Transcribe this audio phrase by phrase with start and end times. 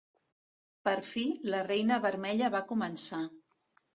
[0.89, 1.25] Per fi,
[1.55, 3.23] la reina vermella va començar.